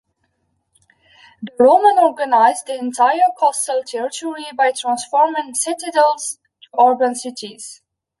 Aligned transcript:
The 1.43 1.51
Romans 1.59 1.99
organized 2.01 2.65
the 2.65 2.73
entire 2.75 3.21
coastal 3.37 3.83
territory 3.85 4.47
by 4.57 4.71
transforming 4.71 5.53
citadels 5.53 6.39
to 6.63 6.81
urban 6.83 7.13
cities. 7.13 7.83